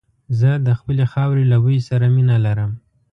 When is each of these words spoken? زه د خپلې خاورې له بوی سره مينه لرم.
زه 0.39 0.49
د 0.67 0.69
خپلې 0.79 1.05
خاورې 1.11 1.43
له 1.51 1.57
بوی 1.63 1.79
سره 1.89 2.05
مينه 2.15 2.35
لرم. 2.45 2.71